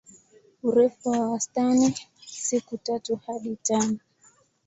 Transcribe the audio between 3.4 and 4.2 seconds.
tano.